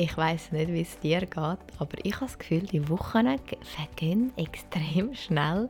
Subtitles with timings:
[0.00, 1.58] Ich weiß nicht, wie es dir geht, aber
[2.04, 5.68] ich habe das Gefühl, die Wochen vergehen extrem schnell.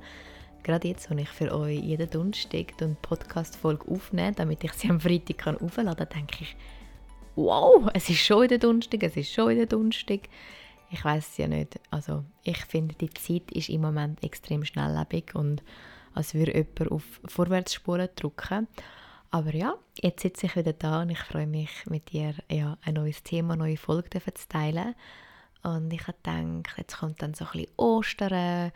[0.62, 5.00] Gerade jetzt, wenn ich für euch jeden Donnerstag eine Podcast-Folge aufnehme, damit ich sie am
[5.00, 6.56] Freitag aufladen kann, denke ich,
[7.36, 10.28] wow, es ist schon wieder Donnerstag, es ist schon wieder Donnerstag.
[10.90, 11.80] Ich weiß es ja nicht.
[11.90, 15.62] Also ich finde, die Zeit ist im Moment extrem schnelllebig und
[16.12, 18.68] als würde jemand auf Vorwärtsspuren drücken.
[19.30, 22.94] Aber ja, jetzt sitze ich wieder da und ich freue mich, mit dir ja, ein
[22.94, 24.94] neues Thema, eine neue Folge zu teilen.
[25.62, 28.72] Und ich gedacht, jetzt kommt dann so ein bisschen Ostern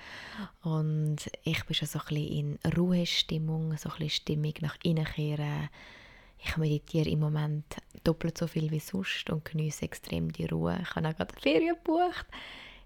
[0.62, 5.04] und ich bin schon so ein bisschen in Ruhestimmung, so ein bisschen Stimmung nach innen
[5.04, 5.70] kehren.
[6.44, 7.64] Ich meditiere im Moment
[8.02, 10.78] doppelt so viel wie sonst und genieße extrem die Ruhe.
[10.82, 12.26] Ich habe auch gerade Ferien gebucht.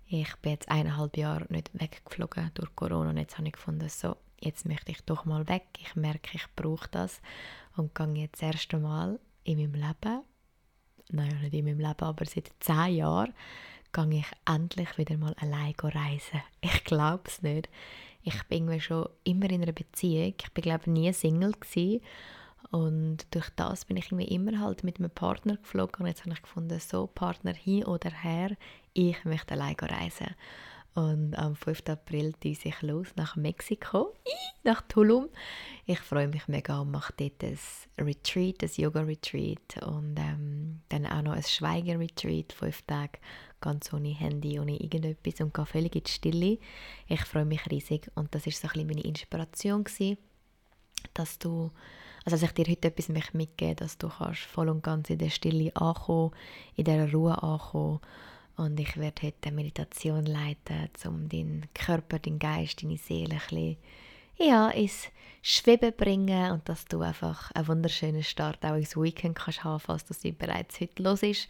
[0.08, 4.16] Ich bin jetzt eineinhalb Jahre nicht weggeflogen durch Corona und jetzt habe ich gefunden, so,
[4.40, 5.66] jetzt möchte ich doch mal weg.
[5.80, 7.20] Ich merke, ich brauche das
[7.76, 10.22] und gehe jetzt das erste Mal in meinem Leben,
[11.10, 13.34] nein, nicht in meinem Leben, aber seit zehn Jahren,
[13.92, 16.42] gehe ich endlich wieder mal allein reisen.
[16.60, 17.68] Ich glaube es nicht.
[18.22, 20.34] Ich bin schon immer in einer Beziehung.
[20.40, 22.00] Ich bin glaube nie Single gewesen.
[22.70, 26.34] und durch das bin ich irgendwie immer halt mit einem Partner geflogen und jetzt habe
[26.34, 28.56] ich gefunden, so Partner hin oder her,
[28.92, 30.34] ich möchte allein reisen.
[30.96, 31.82] Und am 5.
[31.90, 34.14] April düse ich los nach Mexiko,
[34.64, 35.28] nach Tulum.
[35.84, 37.58] Ich freue mich mega und mache dort ein
[37.98, 43.18] Retreat, ein Yoga-Retreat und ähm, dann auch noch ein Schweigen-Retreat, fünf Tage,
[43.60, 46.58] ganz ohne Handy, ohne irgendetwas und gehe völlig in die Stille.
[47.08, 50.16] Ich freue mich riesig und das war so ein bisschen meine Inspiration gewesen,
[51.12, 51.70] dass du
[52.24, 55.28] also dass ich dir heute etwas mitgeben dass du kannst voll und ganz in der
[55.28, 56.32] Stille ankommen,
[56.74, 58.00] in dieser Ruhe ankommen
[58.56, 63.40] und ich werde heute eine Meditation leiten, um deinen Körper, deinen Geist, deine Seele ein
[63.48, 63.76] bisschen
[64.38, 65.08] ja, ins
[65.42, 70.04] Schweben bringen und dass du einfach einen wunderschönen Start auch ins Weekend kannst haben, falls
[70.04, 71.48] das bereits heute los ist.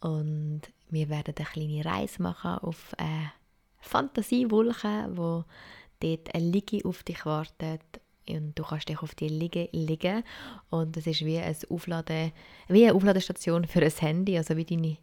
[0.00, 3.32] Und wir werden eine kleine Reise machen auf eine
[3.80, 5.44] Fantasiewolke, wo
[6.00, 7.82] dort eine Liege auf dich wartet
[8.28, 10.24] und du kannst dich auf die Liege legen
[10.70, 12.32] und das ist wie, ein Aufladen,
[12.68, 14.96] wie eine Aufladestation für ein Handy, also wie deine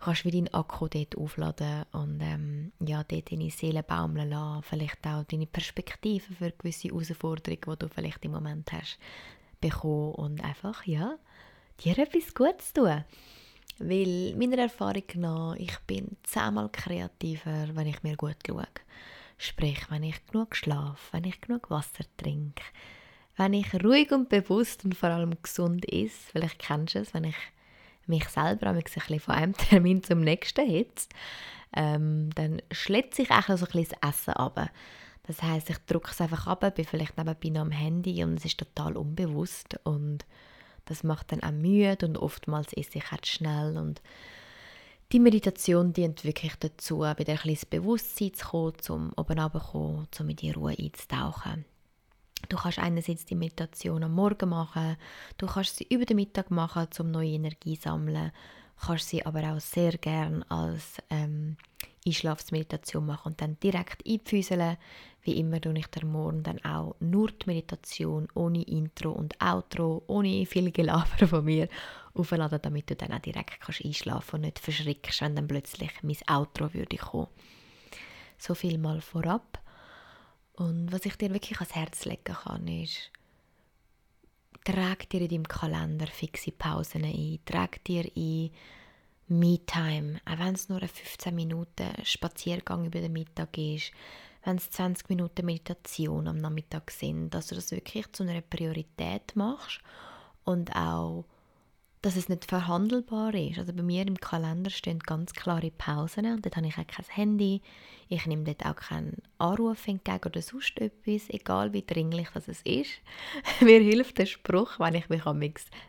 [0.00, 4.62] kannst wie deinen Akku dort aufladen und ähm, ja, dort deine Seele baumeln lassen.
[4.62, 8.98] Vielleicht auch deine Perspektive für gewisse Herausforderungen, die du vielleicht im Moment hast,
[9.60, 10.14] bekommen.
[10.14, 11.18] Und einfach, ja,
[11.84, 13.04] dir etwas Gutes tun.
[13.78, 18.66] Weil meiner Erfahrung nach, ich bin zehnmal kreativer, wenn ich mir gut schaue.
[19.38, 22.62] Sprich, wenn ich genug schlafe, wenn ich genug Wasser trinke,
[23.36, 27.24] wenn ich ruhig und bewusst und vor allem gesund ist, vielleicht kennst du es, wenn
[27.24, 27.36] ich
[28.06, 31.08] mich selber ein bisschen von einem Termin zum nächsten hitze,
[31.74, 34.70] ähm, dann schlägt sich auch so ein bisschen das Essen ab.
[35.26, 38.58] Das heißt, ich drücke es einfach ab, bin vielleicht nebenbei am Handy und es ist
[38.58, 40.24] total unbewusst und
[40.86, 44.02] das macht dann auch müde und oftmals esse ich halt schnell und
[45.12, 50.08] die Meditation dient wirklich dazu, wieder ein bisschen ins Bewusstsein zu kommen, um oben runterzukommen,
[50.18, 51.64] um in die Ruhe einzutauchen.
[52.48, 54.96] Du kannst einerseits die Meditation am Morgen machen,
[55.38, 58.32] du kannst sie über den Mittag machen, um neue Energie zu sammeln,
[58.80, 61.56] kannst sie aber auch sehr gern als ähm,
[62.06, 64.78] Einschlafsmeditation machen und dann direkt einpfüseln.
[65.22, 70.02] Wie immer tue ich der Morgen dann auch nur die Meditation ohne Intro und Outro,
[70.06, 71.68] ohne viel Gelaber von mir
[72.14, 76.16] aufladen, damit du dann auch direkt kannst einschlafen und nicht verschrickst, wenn dann plötzlich mein
[76.26, 77.28] Outro würde kommen.
[78.38, 79.60] So viel mal vorab.
[80.60, 83.10] Und was ich dir wirklich ans Herz legen kann, ist,
[84.62, 88.50] trag dir in deinem Kalender fixe Pausen ein, trag dir ein
[89.28, 93.92] Me-Time, auch wenn es nur ein 15 Minuten Spaziergang über den Mittag ist,
[94.44, 99.34] wenn es 20 Minuten Meditation am Nachmittag sind, dass du das wirklich zu einer Priorität
[99.36, 99.80] machst
[100.44, 101.24] und auch
[102.02, 103.58] dass es nicht verhandelbar ist.
[103.58, 107.04] Also bei mir im Kalender stehen ganz klare Pausen und dort habe ich auch kein
[107.08, 107.60] Handy.
[108.08, 112.90] Ich nehme dort auch keinen Anruf entgegen oder sonst etwas, egal wie dringlich das ist.
[113.60, 115.42] mir hilft der Spruch, wenn ich mich am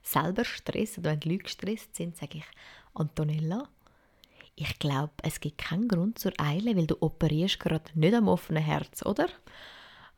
[0.04, 2.46] selber stresse oder wenn die Leute gestresst sind, sage ich,
[2.94, 3.70] Antonella,
[4.56, 8.64] ich glaube, es gibt keinen Grund zur Eile, weil du operierst gerade nicht am offenen
[8.64, 9.28] Herz, oder?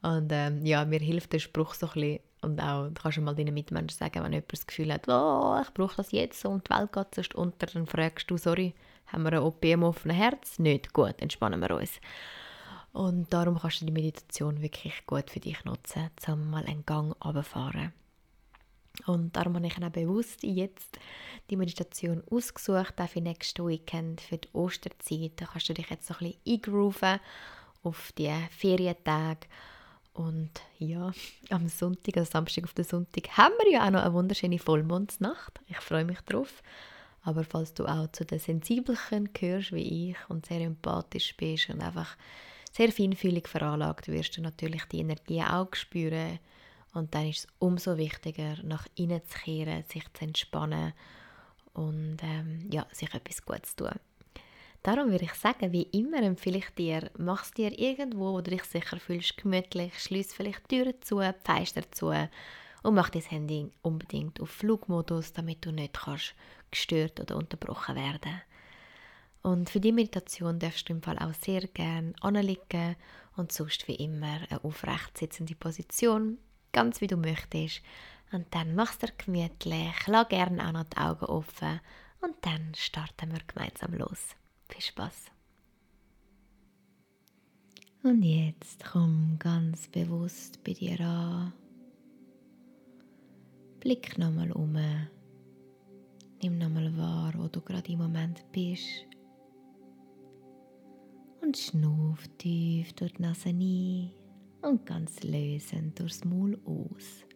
[0.04, 3.34] Und ähm, ja, mir hilft der Spruch so ein bisschen, und auch, du kannst mal
[3.34, 6.76] deinen Mitmenschen sagen, wenn jemand das Gefühl hat, oh, ich brauche das jetzt und die
[6.76, 8.76] Welt geht sonst unter, dann fragst du, sorry,
[9.08, 10.60] haben wir ein OP im offenen Herz?
[10.60, 12.02] Nicht, gut, entspannen wir uns.
[12.92, 17.16] Und darum kannst du die Meditation wirklich gut für dich nutzen, um mal einen Gang
[17.24, 17.94] runterfahren.
[19.08, 21.00] Und darum habe ich auch bewusst jetzt
[21.50, 25.32] die Meditation ausgesucht, auch für nächstes Weekend, für die Osterzeit.
[25.38, 27.20] Da kannst du dich jetzt so ein bisschen eingrooven
[27.84, 29.48] auf die Ferientage
[30.14, 31.12] und ja,
[31.50, 35.60] am Sonntag, also Samstag auf den Sonntag, haben wir ja auch noch eine wunderschöne Vollmondsnacht.
[35.68, 36.62] Ich freue mich drauf.
[37.24, 41.82] Aber falls du auch zu den Sensibelchen gehörst wie ich und sehr empathisch bist und
[41.82, 42.18] einfach
[42.72, 46.40] sehr feinfühlig veranlagt, wirst du natürlich die Energie auch spüren.
[46.94, 50.94] Und dann ist es umso wichtiger, nach innen zu kehren, sich zu entspannen
[51.74, 54.00] und ähm, ja, sich etwas Gutes zu tun.
[54.84, 58.52] Darum würde ich sagen, wie immer empfehle ich dir, mach es dir irgendwo, wo du
[58.52, 64.42] dich sicher fühlst, gemütlich, schließ vielleicht Türen zu, Fenster zu und mach dein Handy unbedingt
[64.42, 66.36] auf Flugmodus, damit du nicht kannst
[66.70, 68.42] gestört oder unterbrochen werden.
[69.42, 72.98] Und für die Meditation darfst du im Fall auch sehr gerne anliegen
[73.38, 76.40] und sonst wie immer eine aufrecht sitzende Position,
[76.74, 77.82] ganz wie du möchtest.
[78.34, 81.80] Und dann machst du gemütlich, lass gerne auch noch die Augen offen
[82.20, 84.36] und dann starten wir gemeinsam los.
[84.74, 85.26] Viel Spaß.
[88.02, 91.54] Und jetzt komm ganz bewusst bei dir an.
[93.80, 94.76] Blick nochmal um.
[96.42, 99.06] Nimm nochmal wahr, wo du gerade im Moment bist.
[101.42, 104.12] Und schnuff tief durch die Nase ein
[104.64, 107.28] und ganz lösend durchs Maul aus.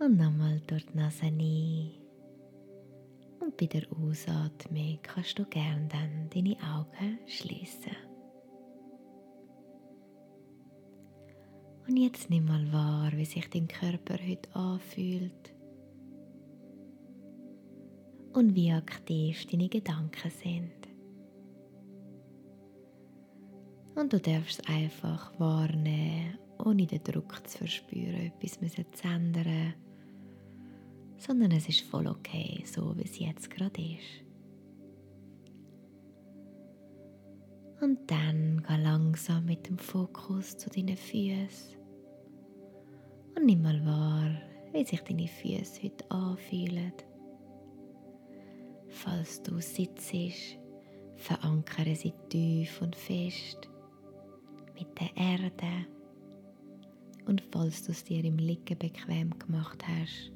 [0.00, 2.05] Und nochmal durch die Nase ein
[3.40, 7.96] und bei der Ausatmung kannst du gerne dann deine Augen schließen.
[11.88, 15.54] Und jetzt nimm mal wahr, wie sich dein Körper heute anfühlt
[18.32, 20.72] und wie aktiv deine Gedanken sind.
[23.94, 29.74] Und du darfst einfach wahrnehmen, ohne den Druck zu verspüren, etwas zu ändern
[31.18, 34.24] sondern es ist voll okay, so wie es jetzt gerade ist.
[37.80, 41.76] Und dann geh langsam mit dem Fokus zu deinen Füßen
[43.36, 44.30] und nimm mal wahr,
[44.72, 46.92] wie sich deine Füße heute anfühlen.
[48.88, 50.58] Falls du sitzt,
[51.16, 53.68] verankere sie tief und fest
[54.74, 55.86] mit der Erde.
[57.26, 60.32] Und falls du es dir im Liegen bequem gemacht hast,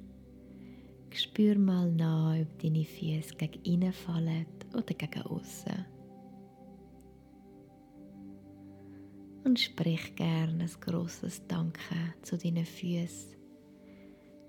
[1.17, 5.85] Spür mal nach, ob deine Füße gegen innen fallen oder gegen außen.
[9.45, 13.37] Und sprich gerne ein grosses Danke zu deinen Füßen,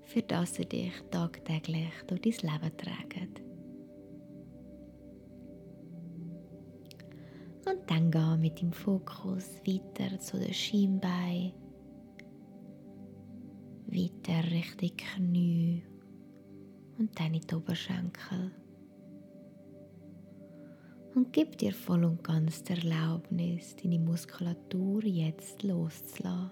[0.04, 3.34] für das sie dich tagtäglich durch dein Leben tragen.
[7.64, 11.52] Und dann geh mit dem Fokus weiter zu den Schienbeinen,
[13.86, 15.82] weiter Richtung Knie
[17.14, 18.52] deine Oberschenkel.
[21.14, 26.50] Und gib dir voll und ganz die Erlaubnis, deine Muskulatur jetzt loszulassen.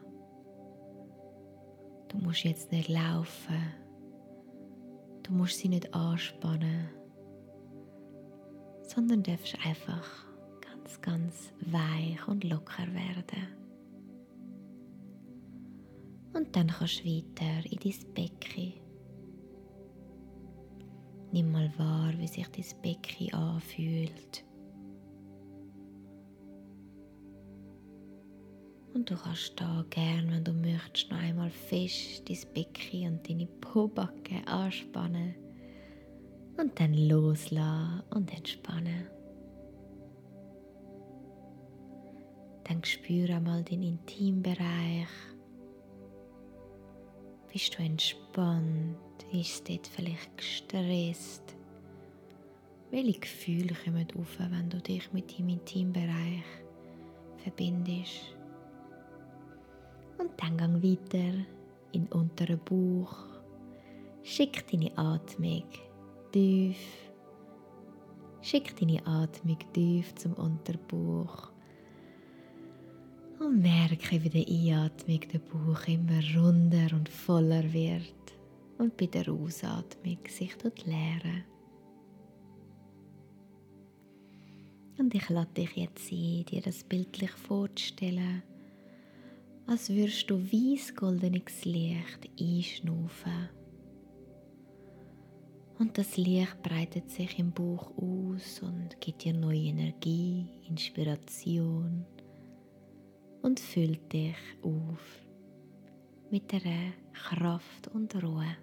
[2.08, 3.74] Du musst jetzt nicht laufen.
[5.22, 6.88] Du musst sie nicht anspannen,
[8.82, 10.26] sondern darfst einfach
[10.60, 13.46] ganz, ganz weich und locker werden.
[16.32, 18.79] Und dann kannst du weiter in dein Becken
[21.32, 24.44] Nimm mal wahr, wie sich das Becken anfühlt.
[28.92, 33.46] Und du kannst da gern, wenn du möchtest, noch einmal fest dein Becken und deine
[33.46, 35.36] Pobacke anspannen
[36.58, 39.06] und dann loslassen und entspannen.
[42.64, 45.08] Dann spüre einmal den Intimbereich.
[47.52, 48.96] Bist du entspannt?
[49.32, 51.56] Ist dort vielleicht gestresst?
[52.92, 56.44] Welche Gefühle kommen auf, wenn du dich mit deinem Intimbereich
[57.38, 58.36] verbindest?
[60.18, 61.44] Und dann gang weiter
[61.90, 63.16] in den unteren Bauch.
[64.22, 65.64] Schick deine Atmung
[66.30, 66.78] tief.
[68.42, 71.49] Schick deine Atmung tief zum Unterbauch.
[73.40, 78.36] Und merke, wie der Einatmung der Bauch immer runder und voller wird
[78.76, 81.44] und bei der Ausatmung sich dort leeren.
[84.98, 88.42] Und ich lade dich jetzt ein, dir das bildlich vorzustellen,
[89.66, 93.48] als würdest du weiß goldenes Licht einschnaufen.
[95.78, 102.04] Und das Licht breitet sich im Bauch aus und gibt dir neue Energie, Inspiration
[103.42, 105.20] und füllt dich auf
[106.30, 108.56] mit der Kraft und Ruhe.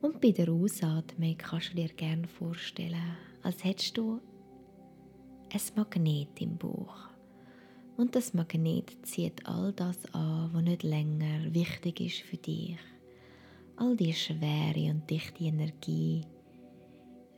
[0.00, 4.20] Und bei der Ausatmung kannst du dir gerne vorstellen, als hättest du
[5.52, 7.10] ein Magnet im Bauch.
[7.96, 12.78] Und das Magnet zieht all das an, was nicht länger wichtig ist für dich.
[13.76, 16.22] All die schwere und dichte Energie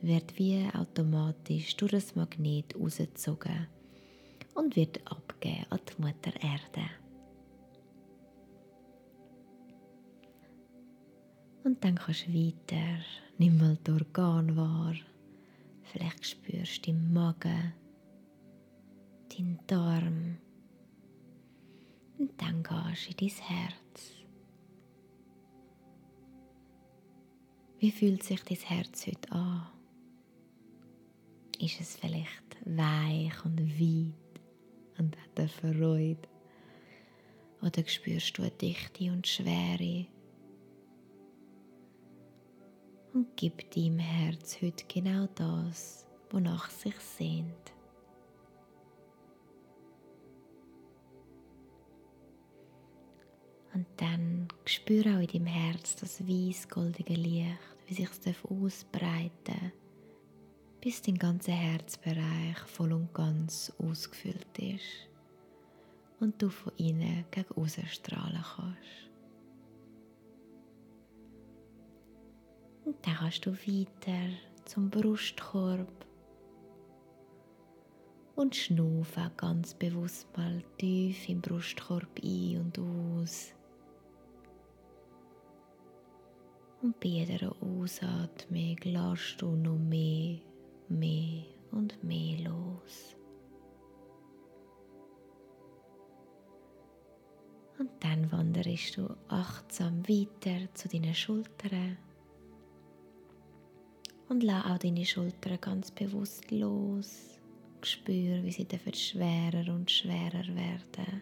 [0.01, 3.67] wird wie automatisch durch das Magnet rausgezogen
[4.55, 6.89] und wird abgegeben an die Mutter Erde.
[11.63, 12.99] Und dann kannst du weiter,
[13.37, 14.95] nimm mal die Organe wahr.
[15.83, 17.73] Vielleicht spürst du im Magen,
[19.29, 20.37] deinen Darm.
[22.17, 24.11] Und dann gehst du in dein Herz.
[27.79, 29.67] Wie fühlt sich dein Herz heute an?
[31.59, 34.22] Ist es vielleicht weich und weit
[34.97, 36.27] und hat eine Freude?
[37.61, 40.05] Oder spürst du eine Dichte und Schwere?
[43.13, 47.73] Und gib deinem Herz heute genau das, wonach es sich sehnt.
[53.73, 59.71] Und dann spür auch in deinem Herz das weiß-goldige Licht wie sich es ausbreiten
[60.83, 65.07] bis dein ganzer Herzbereich voll und ganz ausgefüllt ist
[66.19, 69.09] und du von innen gegen außen strahlen kannst.
[72.83, 74.33] Und dann kannst du weiter
[74.65, 76.05] zum Brustkorb
[78.35, 83.53] und schnaufen ganz bewusst mal tief im Brustkorb ein und aus.
[86.81, 90.39] Und bei jeder Ausatmung lässt du noch mehr,
[90.99, 93.15] mehr und mehr los.
[97.79, 101.97] Und dann wanderst du achtsam weiter zu deinen Schultern
[104.29, 107.39] und lass auch deine Schultern ganz bewusst los.
[107.83, 111.21] Spür, wie sie schwerer und schwerer werden.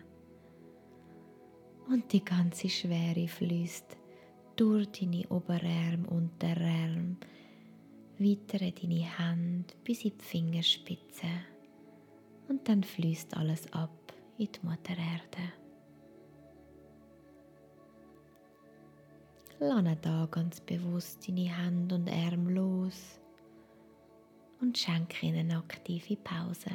[1.90, 3.98] Und die ganze Schwere fließt
[4.56, 7.18] durch deine Oberarm, Unterarm,
[8.22, 11.28] weiter in deine Hand bis in die Fingerspitze
[12.48, 15.54] und dann fließt alles ab in die Mutter Erde.
[19.60, 23.20] Lade da ganz bewusst deine Hände und Arme los
[24.60, 26.72] und schenke ihnen eine aktive Pause.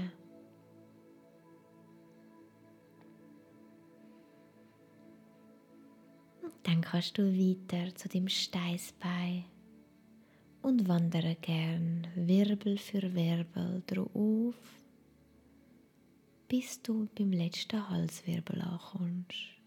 [6.63, 9.45] Dann kannst du weiter zu dem Steißbein
[10.67, 14.57] und wandere gern Wirbel für Wirbel drauf,
[16.49, 19.61] bis du beim letzten Halswirbel ankommst.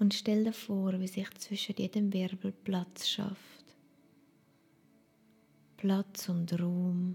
[0.00, 3.64] Und stell dir vor, wie sich zwischen jedem Wirbel Platz schafft.
[5.76, 7.14] Platz und Raum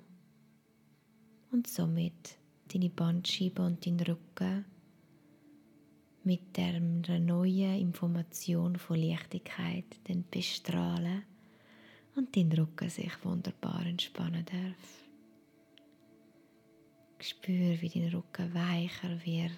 [1.52, 2.38] und somit
[2.72, 4.64] deine Bandscheibe und dein Rücken
[6.24, 10.00] mit der neuen Information von Leichtigkeit
[10.32, 11.24] bestrahlen
[12.18, 15.04] und dein Rücken sich wunderbar entspannen darf.
[17.20, 19.52] Spür, wie dein Rücken weicher wird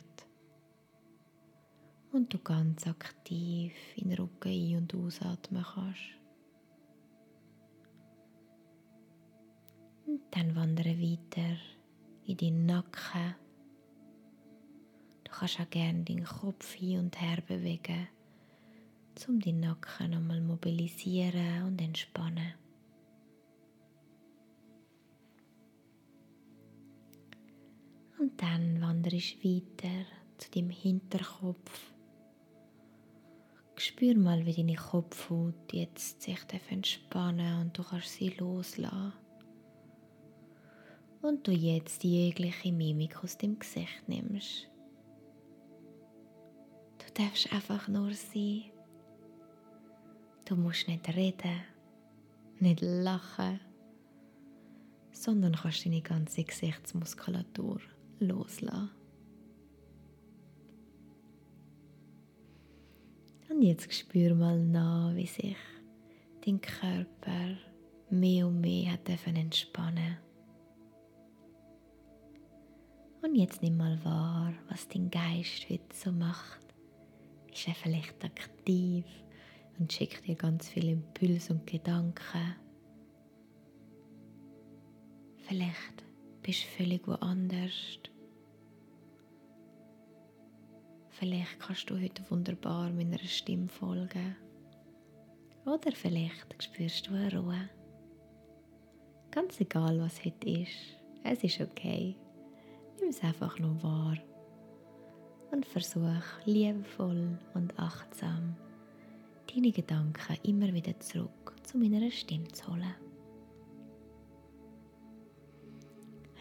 [2.12, 6.01] und du ganz aktiv in den Rücken ein- und ausatmen kannst.
[10.06, 11.58] Und dann wandere weiter
[12.25, 13.36] in deinen Nacken
[15.24, 18.08] Du kannst auch gerne deinen Kopf hin und her bewegen,
[19.27, 22.53] um deinen Nacken nochmal mobilisieren und entspannen.
[28.19, 30.05] Und dann wanderst du weiter
[30.38, 31.93] zu deinem Hinterkopf.
[33.77, 39.13] Spür mal, wie deine Kopfhaut jetzt sich entspannen und du kannst sie loslassen.
[41.21, 44.69] Und du jetzt jegliche Mimik aus dem Gesicht nimmst.
[46.97, 48.71] Du darfst einfach nur sein.
[50.50, 51.62] Du musst nicht reden,
[52.58, 53.60] nicht lachen,
[55.12, 57.79] sondern kannst deine ganze Gesichtsmuskulatur
[58.20, 58.89] loslassen.
[63.48, 65.56] Und jetzt spür mal nach, wie sich
[66.44, 67.56] dein Körper
[68.10, 70.18] mehr und mehr hat entspannen
[73.22, 76.74] Und jetzt nimm mal wahr, was dein Geist heute so macht.
[77.53, 79.06] Ist er vielleicht aktiv
[79.79, 82.55] und schickt dir ganz viele Impulse und Gedanken?
[85.38, 86.03] Vielleicht
[86.43, 88.00] bist du völlig woanders.
[91.09, 94.36] Vielleicht kannst du heute wunderbar meiner Stimme folgen.
[95.65, 97.69] Oder vielleicht spürst du eine Ruhe.
[99.31, 102.15] Ganz egal, was heute ist, es ist okay.
[103.00, 104.17] Nimm es einfach nur wahr.
[105.51, 108.55] Und versuch liebevoll und achtsam
[109.53, 112.96] deine Gedanken immer wieder zurück zu meiner Stimme zu holen.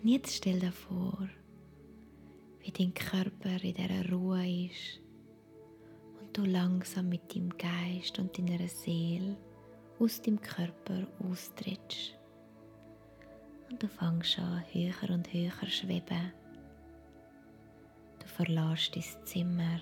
[0.00, 1.29] Und jetzt stell dir vor,
[2.61, 5.00] wie dein Körper in dieser Ruhe ist
[6.21, 9.37] und du langsam mit deinem Geist und deiner Seele
[9.99, 12.15] aus dem Körper austrittst.
[13.71, 16.33] Und du fängst an, höher und höher schweben.
[18.21, 19.81] Du verlässt dein Zimmer,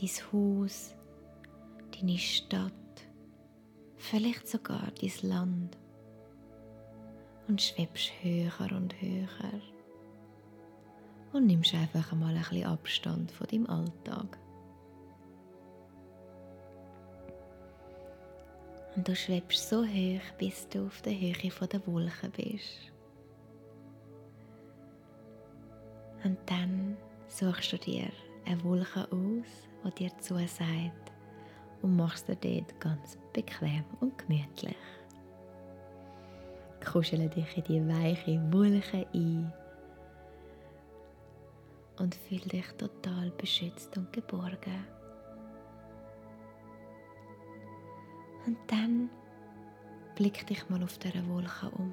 [0.00, 0.94] dein Haus,
[2.00, 2.72] deine Stadt,
[3.96, 5.78] vielleicht sogar dein Land
[7.48, 9.60] und schwebst höher und höher
[11.32, 14.38] und nimmst einfach einmal ein bisschen Abstand von deinem Alltag.
[18.96, 22.92] Und du schwebst so hoch, bis du auf der Höhe der Wolken bist.
[26.24, 26.96] Und dann
[27.28, 28.08] suchst du dir
[28.44, 29.46] eine Wolke aus,
[29.84, 31.07] die dir zusagt
[31.82, 34.76] und machst dir dort ganz bequem und gemütlich.
[36.84, 39.52] Kuschele dich in die weiche Wolke ein
[41.98, 44.86] und fühl dich total beschützt und geborgen.
[48.46, 49.10] Und dann
[50.14, 51.92] blick dich mal auf dieser Wolke um.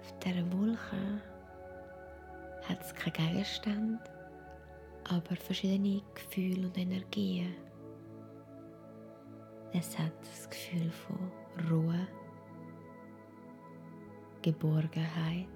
[0.00, 1.22] Auf dieser Wolke
[2.68, 4.00] hat es keinen Gegenstand,
[5.08, 7.54] aber verschiedene Gefühle und Energien.
[9.72, 11.30] Es hat das Gefühl von
[11.70, 12.06] Ruhe,
[14.42, 15.46] Geborgenheit,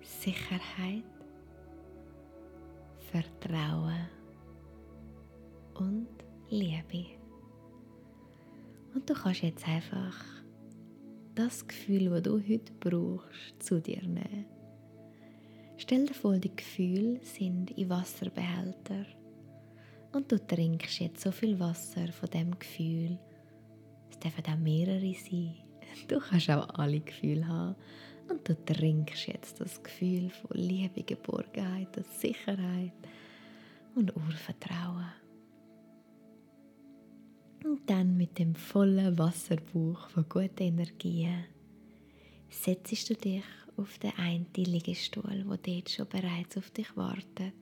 [0.00, 1.04] Sicherheit,
[3.10, 4.08] Vertrauen
[5.74, 6.08] und
[6.48, 7.06] Liebe.
[8.94, 10.24] Und du kannst jetzt einfach
[11.34, 14.61] das Gefühl, das du heute brauchst, zu dir nehmen.
[15.82, 19.04] Stell dir vor, die Gefühle sind in Wasserbehälter
[20.12, 23.18] und du trinkst jetzt so viel Wasser von dem Gefühl.
[24.08, 25.56] Es dürfen auch mehrere sein.
[26.08, 27.74] Du kannst auch alle Gefühle haben
[28.30, 32.92] und du trinkst jetzt das Gefühl von Liebe, Geborgenheit und Sicherheit
[33.96, 35.12] und Urvertrauen.
[37.64, 41.44] Und dann mit dem vollen Wasserbuch von guten Energien
[42.48, 43.42] setzt du dich
[43.82, 47.54] auf den einen Liegestuhl, wo dort schon bereits auf dich wartet.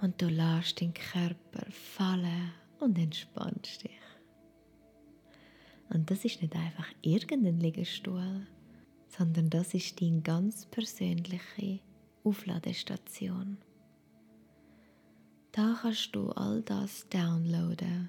[0.00, 3.90] Und du lässt den Körper fallen und entspannst dich.
[5.88, 8.46] Und das ist nicht einfach irgendein Liegestuhl,
[9.08, 11.80] sondern das ist deine ganz persönliche
[12.24, 13.58] Aufladestation.
[15.52, 18.08] Da kannst du all das downloaden,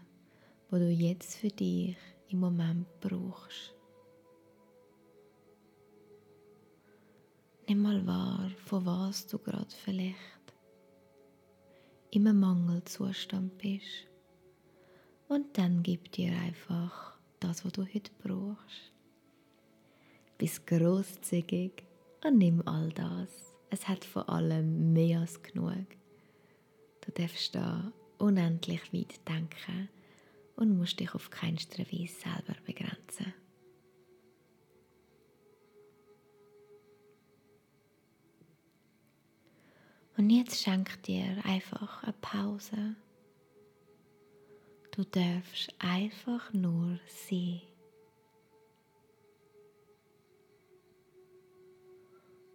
[0.70, 1.98] was du jetzt für dich
[2.30, 3.74] im Moment brauchst.
[7.68, 10.18] Nimm mal wahr, von was du gerade vielleicht
[12.12, 14.08] im Mangelzustand bist.
[15.30, 18.92] Und dann gib dir einfach das, was du heute brauchst.
[20.38, 21.84] Bist großzügig
[22.26, 23.56] und nimm all das.
[23.70, 25.88] Es hat vor allem mehr als genug.
[27.00, 29.90] Du darfst da unendlich weit denken
[30.58, 33.34] und musst dich auf keinster Weise selber begrenzen.
[40.18, 42.96] Und jetzt schenk dir einfach eine Pause
[44.96, 47.62] Du darfst einfach nur sein.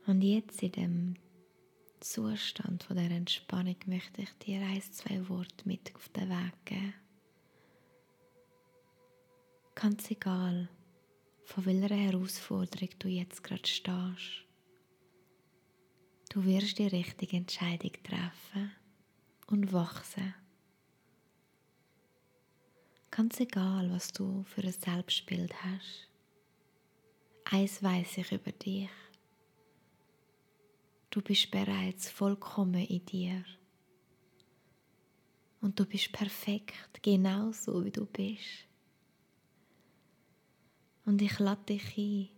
[0.06, 1.14] Und jetzt in dem
[1.98, 6.94] Zustand von der Entspannung möchte ich dir ein, zwei Worte mit auf den Weg geben.
[9.74, 10.68] Ganz egal,
[11.42, 14.47] von welcher Herausforderung du jetzt gerade stehst.
[16.30, 18.70] Du wirst die richtige Entscheidung treffen
[19.46, 20.34] und wachsen.
[23.10, 26.08] Ganz egal, was du für ein Selbstbild hast.
[27.44, 28.90] Eins weiß ich über dich.
[31.08, 33.44] Du bist bereits vollkommen in dir.
[35.62, 38.66] Und du bist perfekt, genau so wie du bist.
[41.06, 42.28] Und ich lade dich ein,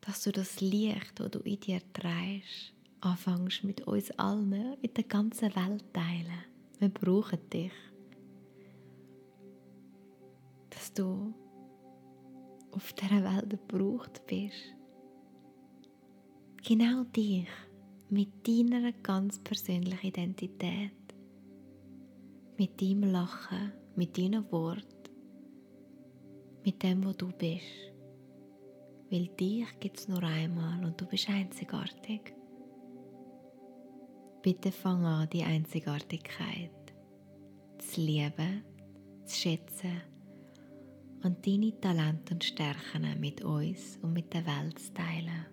[0.00, 5.04] dass du das Licht, das du in dir trägst, anfängst mit uns allen, mit der
[5.04, 6.44] ganzen Welt teilen.
[6.78, 7.72] Wir brauchen dich.
[10.70, 11.32] Dass du
[12.72, 14.74] auf dieser Welt gebraucht bist.
[16.62, 17.46] Genau dich
[18.10, 20.92] mit deiner ganz persönlichen Identität.
[22.58, 25.10] Mit deinem Lachen, mit deinen Worten,
[26.64, 27.92] mit dem, wo du bist.
[29.10, 32.35] Weil dich gibt es nur einmal und du bist einzigartig.
[34.46, 36.70] Bitte fang an, die Einzigartigkeit
[37.78, 38.62] zu lieben,
[39.24, 40.00] zu schätzen
[41.24, 45.46] und deine Talente und Stärken mit uns und mit der Welt zu teilen.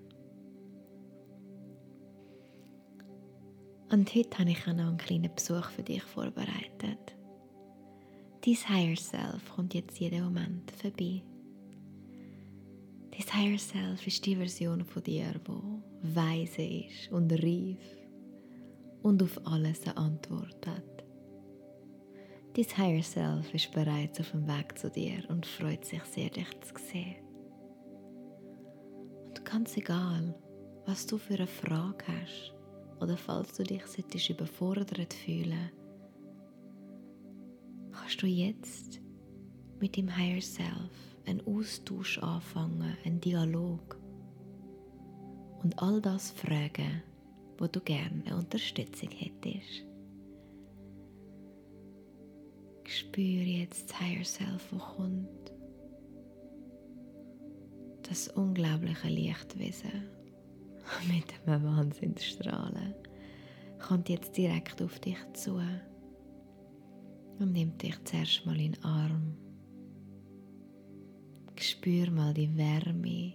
[3.91, 7.15] Und heute habe ich auch noch einen kleinen Besuch für dich vorbereitet.
[8.45, 11.23] Dein Higher Self kommt jetzt jeden Moment vorbei.
[13.10, 18.02] Dein Higher Self ist die Version von dir, die weise ist und reif
[19.03, 21.03] und auf alles eine Antwort hat.
[22.55, 26.49] Dein Higher Self ist bereits auf dem Weg zu dir und freut sich sehr, dich
[26.61, 27.15] zu sehen.
[29.27, 30.35] Und ganz egal,
[30.85, 32.53] was du für eine Frage hast,
[32.99, 35.71] oder falls du dich solltest überfordert fühlen,
[37.91, 39.01] kannst du jetzt
[39.79, 43.97] mit dem Higher Self einen Austausch anfangen, einen Dialog
[45.63, 47.01] und all das fragen,
[47.57, 49.85] wo du gerne Unterstützung hättest.
[52.85, 55.53] Spüre jetzt das Higher Self, wo kommt.
[58.03, 60.09] Das unglaubliche Lichtwesen
[61.07, 62.93] mit einem Wahnsinnsstrahlen
[63.79, 65.59] kommt jetzt direkt auf dich zu
[67.39, 69.37] und nimmt dich zuerst mal in den Arm.
[71.55, 73.33] Spür mal die Wärme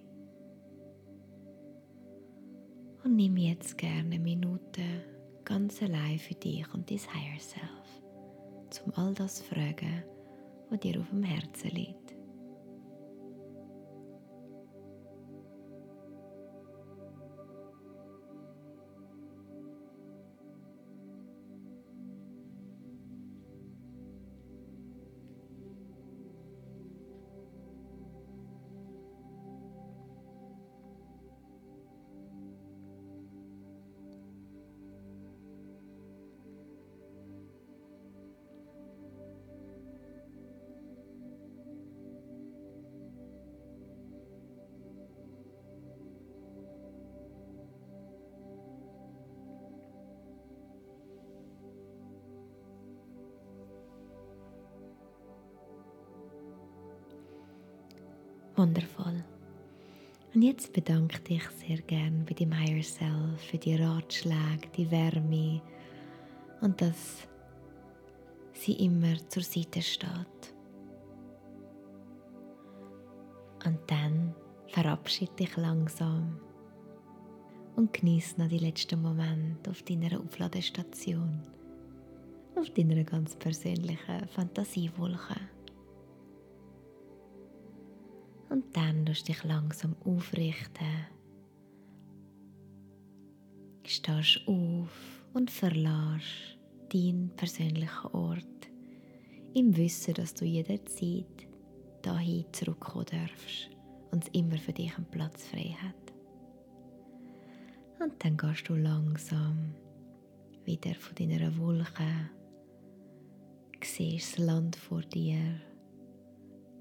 [3.04, 4.82] und nimm jetzt gerne eine Minute
[5.44, 8.02] ganz allein für dich und dein Higher Self,
[8.70, 10.04] zum all das zu fragen,
[10.68, 12.17] was dir auf dem Herzen liegt.
[58.59, 59.25] Wundervoll.
[60.35, 65.62] Und jetzt bedanke dich sehr gern bei dem Higher Self für die Ratschläge, die Wärme
[66.61, 67.29] und dass
[68.53, 70.55] sie immer zur Seite steht.
[73.64, 74.35] Und dann
[74.66, 76.40] verabschiede dich langsam
[77.77, 81.42] und genieße noch die letzten Momente auf deiner Aufladestation,
[82.57, 85.37] auf deiner ganz persönlichen Fantasiewolke.
[88.50, 91.06] Und dann tust du dich langsam aufrichten.
[93.84, 96.58] Stehst auf und verlässt
[96.92, 98.44] deinen persönlichen Ort
[99.54, 101.48] im Wissen, dass du jederzeit
[102.02, 103.70] dahin zurückkommen darfst
[104.11, 106.12] und es immer für dich einen Platz frei hat.
[108.00, 109.74] Und dann gehst du langsam
[110.64, 112.30] wieder von deiner Wolke,
[113.82, 115.61] siehst das Land vor dir,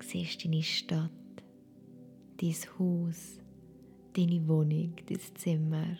[0.01, 1.11] siehst deine Stadt,
[2.41, 3.39] dein Haus,
[4.13, 5.97] deine Wohnung, dein Zimmer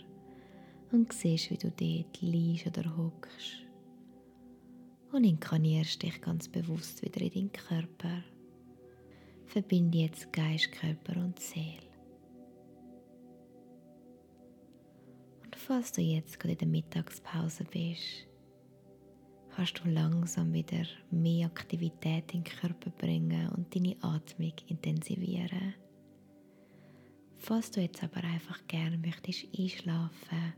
[0.92, 3.64] und siehst, wie du dort liegst oder hockst.
[5.12, 8.24] Und inkarnierst dich ganz bewusst wieder in deinen Körper.
[9.46, 11.88] Verbinde jetzt Geist, Körper und Seele.
[15.44, 18.28] Und falls du jetzt gerade in der Mittagspause bist,
[19.56, 25.74] kannst du langsam wieder mehr Aktivität in den Körper bringen und deine Atmung intensivieren.
[27.38, 30.54] Falls du jetzt aber einfach gerne möchtest einschlafen,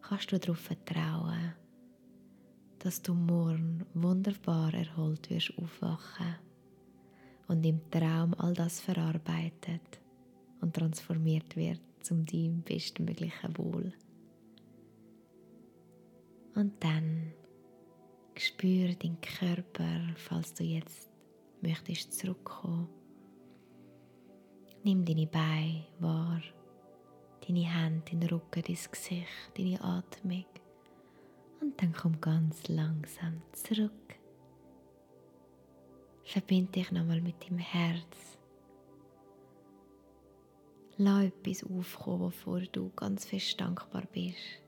[0.00, 1.52] kannst du darauf vertrauen,
[2.78, 6.34] dass du morgen wunderbar erholt wirst aufwachen
[7.48, 10.00] und im Traum all das verarbeitet
[10.60, 13.92] und transformiert wird zum deinem bestmöglichen Wohl.
[16.54, 17.32] Und dann
[18.36, 21.10] Spüre deinen Körper, falls du jetzt
[21.60, 22.88] möchtest zurückkommen.
[24.84, 26.42] Nimm deine Beine wahr,
[27.46, 30.44] deine Hände, deinen Rücken, dein Gesicht, deine Atmung.
[31.60, 33.92] Und dann komm ganz langsam zurück.
[36.24, 38.38] Verbind dich nochmal mit deinem Herz.
[40.96, 44.62] Lass etwas aufkommen, wofür du ganz fest dankbar bist.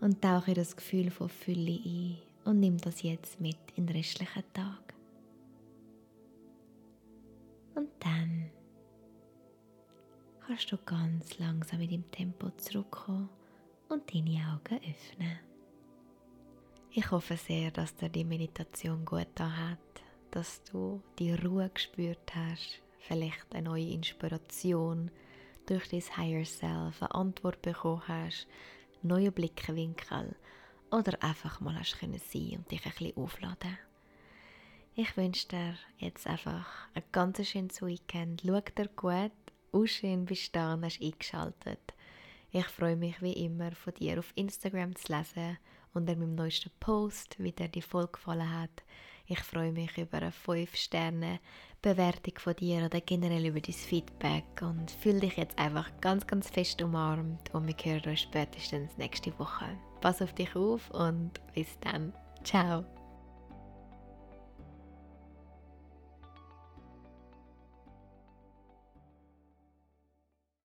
[0.00, 4.44] Und tauche das Gefühl von Fülle ein und nimm das jetzt mit in den restlichen
[4.52, 4.94] Tag.
[7.74, 8.50] Und dann
[10.46, 13.28] kannst du ganz langsam in deinem Tempo zurückkommen
[13.88, 15.40] und deine Augen öffnen.
[16.92, 19.78] Ich hoffe sehr, dass dir die Meditation gut hat,
[20.30, 25.10] dass du die Ruhe gespürt hast, vielleicht eine neue Inspiration
[25.66, 28.46] durch dein Higher Self, eine Antwort bekommen hast,
[29.02, 30.36] neue Blickwinkel
[30.92, 33.78] oder einfach mal hast können sein und dich ein bisschen aufladen.
[34.94, 38.42] Ich wünsche dir jetzt einfach ein ganz schönes Weekend.
[38.46, 39.32] Schau dir gut,
[39.72, 41.94] auch schön bist du da und hast eingeschaltet.
[42.50, 45.58] Ich freue mich wie immer von dir auf Instagram zu lesen
[45.94, 48.82] unter meinem neuesten Post, wie dir die Folge gefallen hat.
[49.26, 55.20] Ich freue mich über eine 5-Sterne-Bewertung von dir oder generell über dein Feedback und fühle
[55.20, 59.66] dich jetzt einfach ganz, ganz fest umarmt und wir hören uns spätestens nächste Woche.
[60.00, 62.12] Pass auf dich auf und bis dann.
[62.44, 62.84] Ciao.